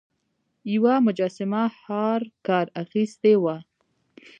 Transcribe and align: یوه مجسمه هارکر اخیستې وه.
یوه 0.73 0.93
مجسمه 1.05 1.63
هارکر 1.83 2.65
اخیستې 2.83 3.33
وه. 3.43 3.57